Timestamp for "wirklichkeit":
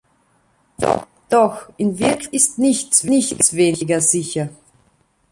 1.99-2.33